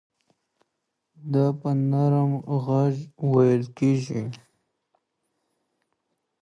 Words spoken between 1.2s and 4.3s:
دا په نرم غږ وېل کېږي.